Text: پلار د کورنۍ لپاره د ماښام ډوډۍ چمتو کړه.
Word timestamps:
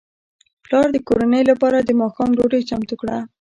پلار 0.63 0.87
د 0.91 0.97
کورنۍ 1.07 1.43
لپاره 1.51 1.77
د 1.81 1.89
ماښام 2.01 2.29
ډوډۍ 2.37 2.61
چمتو 2.69 2.95
کړه. 3.01 3.17